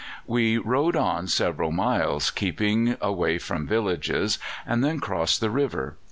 [0.25, 5.97] "We rode on several miles, keeping away from villages, and then crossed the river.